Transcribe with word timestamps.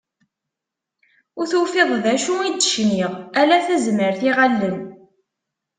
Ur 1.39 1.45
tufiḍ 1.51 1.89
d 2.03 2.05
acu 2.13 2.33
i 2.43 2.49
d-cniɣ, 2.51 3.11
ala 3.41 3.57
tazmert 3.65 4.21
iɣallen. 4.29 4.77